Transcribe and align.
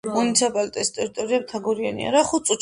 მუნიციპალიტეტის 0.13 0.89
ტერიტორია 0.95 1.41
მთაგორიანია. 1.45 2.17